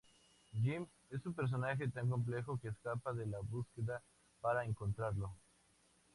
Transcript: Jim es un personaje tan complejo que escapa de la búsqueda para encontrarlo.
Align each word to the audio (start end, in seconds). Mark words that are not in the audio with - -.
Jim 0.51 0.87
es 1.11 1.23
un 1.27 1.35
personaje 1.35 1.87
tan 1.89 2.09
complejo 2.09 2.57
que 2.59 2.69
escapa 2.69 3.13
de 3.13 3.27
la 3.27 3.37
búsqueda 3.39 4.01
para 4.41 4.65
encontrarlo. 4.65 5.31